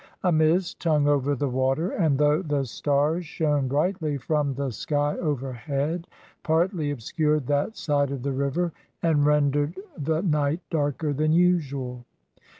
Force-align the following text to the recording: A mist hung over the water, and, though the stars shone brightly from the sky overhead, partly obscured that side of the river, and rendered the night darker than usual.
A 0.23 0.31
mist 0.31 0.83
hung 0.83 1.07
over 1.07 1.35
the 1.35 1.47
water, 1.47 1.91
and, 1.91 2.17
though 2.17 2.41
the 2.41 2.65
stars 2.65 3.23
shone 3.23 3.67
brightly 3.67 4.17
from 4.17 4.55
the 4.55 4.71
sky 4.71 5.15
overhead, 5.17 6.07
partly 6.41 6.89
obscured 6.89 7.45
that 7.45 7.77
side 7.77 8.09
of 8.09 8.23
the 8.23 8.33
river, 8.33 8.73
and 9.03 9.27
rendered 9.27 9.75
the 9.95 10.23
night 10.23 10.61
darker 10.71 11.13
than 11.13 11.33
usual. 11.33 12.03